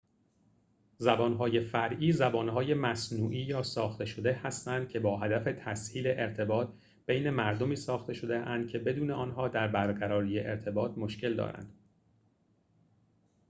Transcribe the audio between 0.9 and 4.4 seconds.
زبانهای فرعی زبانهای مصنوعی یا ساخته شده